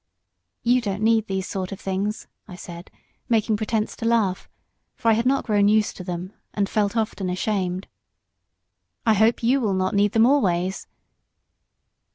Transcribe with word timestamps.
"You 0.63 0.81
don't 0.81 1.03
need 1.03 1.27
those 1.27 1.45
sort 1.45 1.71
of 1.71 1.79
things," 1.79 2.25
I 2.47 2.55
said, 2.55 2.89
making 3.29 3.55
pretence 3.55 3.95
to 3.97 4.05
laugh, 4.05 4.49
for 4.95 5.09
I 5.09 5.13
had 5.13 5.27
not 5.27 5.45
grown 5.45 5.67
used 5.67 5.95
to 5.97 6.03
them, 6.03 6.33
and 6.55 6.67
felt 6.67 6.97
often 6.97 7.29
ashamed. 7.29 7.87
"I 9.05 9.13
hope 9.13 9.43
you 9.43 9.61
will 9.61 9.75
not 9.75 9.93
need 9.93 10.13
them 10.13 10.25
always." 10.25 10.87